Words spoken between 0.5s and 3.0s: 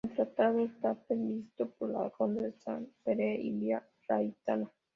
de esta previsto por la ronda de San